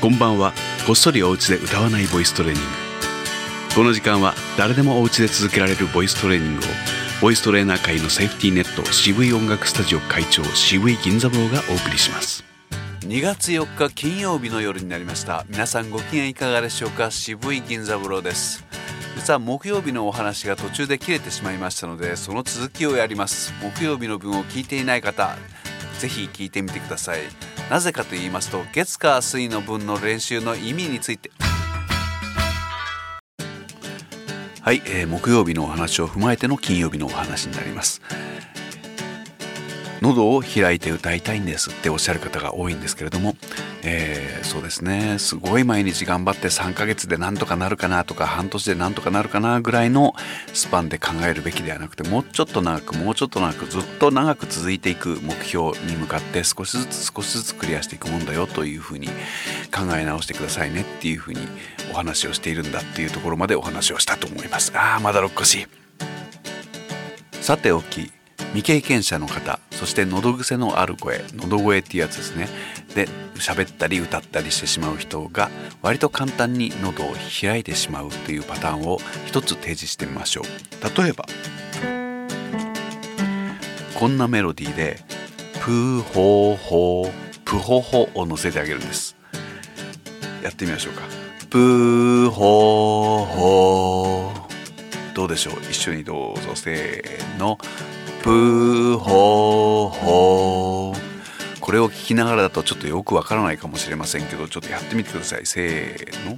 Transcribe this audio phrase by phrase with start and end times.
[0.00, 0.52] こんばんは。
[0.86, 2.68] こっそりお家で歌わないボイストレーニング。
[3.74, 6.62] この時間は誰でもお家で続けられるボイストレーニングを
[7.20, 12.44] ボイストレーナー界のセーフティーネット渋い音楽スタジオ会長渋い銀座坊がお送りします。
[13.00, 15.44] 2月4日金曜日の夜になりました。
[15.48, 17.10] 皆さんご機嫌いかがでしょうか？
[17.10, 18.64] 渋い銀座坊です。
[19.16, 23.52] 実は木曜日のお話が途中で切れてしまいましたのでその続きをやります。
[23.60, 25.36] 木曜日の分を聞いていない方
[25.98, 27.20] ぜひ聞いてみてください。
[27.70, 31.30] なぜかと言いますと月火水の分の練習の意味について。
[34.62, 38.02] はい、えー、木曜日のお話を踏まえての金曜日のお話になります。
[40.00, 43.36] 喉を開いて歌いたいんですっておっしゃる方が多いんですけれども、
[43.82, 45.18] えー、そうですね。
[45.18, 50.14] すごい毎日頑張って3ヶ月でなんとかなるかなとか半年でなんとかなるかなぐらいの
[50.52, 61.40] スパンで考えるべきではなくてもうちょっと長くもうちょっと長くずっと長く続いていく目標に向かって少しずつ少しずつクリアしていくもんだよというふうに考え直してくださいねっていうふうに
[61.90, 64.72] お話をしているんだっていうところまでお話をしたと思います。
[64.76, 65.66] ああまだろっこし
[67.40, 68.12] さておき
[68.54, 72.48] 未経験者の方そして喉癖のある声喉声っていうやつですね。
[72.94, 75.50] で喋ったり歌ったりしてしまう人が
[75.82, 80.44] 割と簡単に喉を開いてしまうというパターンを一つ提示してみましょう。
[81.02, 81.26] 例えば
[83.94, 85.04] こんなメロディーで
[85.60, 87.12] 「プーホーホー
[87.44, 89.14] プホホ」を乗せてあげるんです。
[90.42, 91.02] やってみましょうか。
[91.50, 95.14] プーホーホー。
[95.14, 95.54] どうでしょう？
[95.70, 96.54] 一緒にどうぞ。
[96.54, 97.58] せーの。
[98.28, 101.60] プーホーホー。
[101.60, 105.46] これを聞きながらだとちょっとよくわからないかもしれませんけどちょっとやってみてください。
[105.46, 106.32] せーの。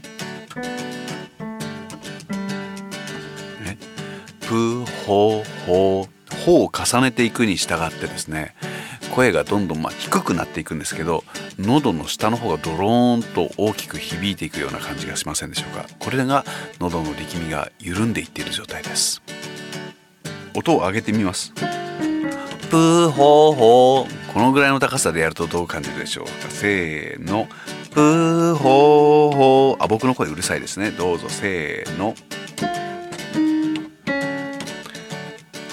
[3.65, 3.77] ね
[4.39, 6.09] プーホーホー。
[6.45, 8.55] ホを重ねていくに従ってですね
[9.13, 11.25] 声がどんどんま低くなっていくんですけど
[11.59, 15.87] 喉の下の方がドローンと大きく響いていくような感じがしませんでしょうか？
[15.99, 16.45] これが
[16.79, 19.21] 喉の力みが緩んでいっている状態です。
[20.55, 21.53] 音を上げてみます。
[22.71, 26.33] プーホーホこのぐらいの高さでやるとどう感じるでしょうか？
[26.49, 27.49] せーの。
[27.91, 30.93] プーホーホあ僕の声うるさいですね。
[30.93, 32.15] どうぞせーの。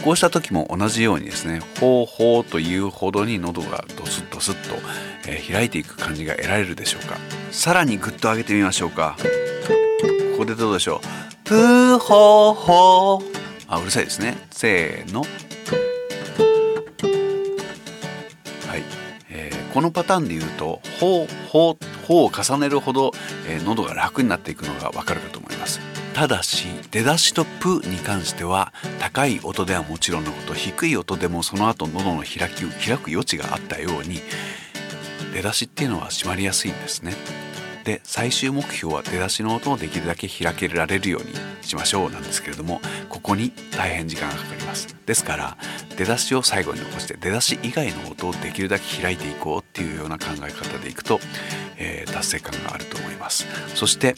[0.03, 4.75] こうした時も同じようにですねほうほうというほどに喉がドスッドスッと、
[5.27, 7.17] えー、開いていく感じが得られるでしょうか？
[7.51, 9.17] さらにグッと上げてみましょうか。
[10.31, 11.47] ここでどうでしょう？
[11.47, 13.37] プーホーホー。
[13.67, 14.35] あうるさいですね。
[14.49, 15.23] せーの。
[19.77, 23.11] このパターンで言うと「ほうほうほう」を重ねるほど、
[23.47, 25.79] えー、喉が楽になっていくのがわかるかと思います。
[26.15, 34.19] ただし出だしと「プ」に関しては高い音ではもちろんのこと低い音でもその後喉の開き開く余地があったように
[35.31, 37.13] 出だしっていうのは締まりやすいんですね。
[37.83, 44.95] で最終目標は出だしの音をできるだけ開けられるようにしましょうなんですけれどもここに大変時間がかかります。
[45.05, 45.57] ですから
[45.97, 51.19] 出だしを最後に残して出だし以外の音をできるだけ開いていこうっていうような考え方でいくと、
[51.77, 53.45] えー、達成感があると思います。
[53.73, 54.15] そして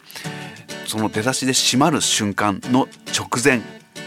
[0.86, 3.62] その出だしで閉まる瞬間の直前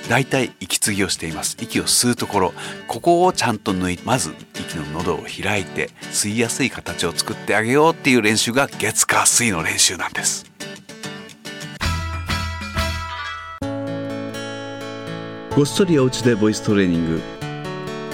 [0.08, 1.56] 大体息継ぎをしています。
[1.60, 2.54] 息を吸うところ
[2.88, 10.44] ここをちゃんと抜いまず息の喉を開いて吸いやすい形を作ってあげようっていう練習が月火水の練習なんです。
[15.54, 17.41] ごっそりお家でボイストレーニング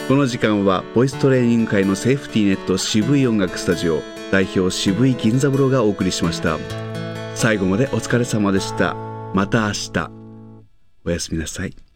[0.09, 4.01] この時間はボイストレーニング界のセーフティーネット渋い音楽スタジオ
[4.33, 6.59] 代表渋い銀三郎がお送りしました。
[7.35, 8.95] 最後までお疲れ様でした。
[9.35, 10.11] また明日。
[11.05, 11.88] おやすみなさい。